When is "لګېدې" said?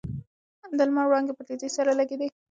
1.99-2.27